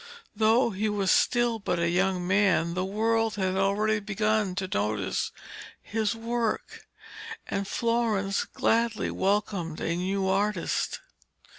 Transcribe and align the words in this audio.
Though 0.35 0.71
he 0.71 0.89
was 0.89 1.11
still 1.11 1.59
but 1.59 1.77
a 1.77 1.87
young 1.87 2.25
man, 2.27 2.73
the 2.73 2.83
world 2.83 3.35
had 3.35 3.55
already 3.55 3.99
begun 3.99 4.55
to 4.55 4.67
notice 4.67 5.31
his 5.79 6.15
work, 6.15 6.87
and 7.47 7.67
Florence 7.67 8.45
gladly 8.45 9.11
welcomed 9.11 9.79
a 9.79 9.95
new 9.95 10.27
artist. 10.27 11.01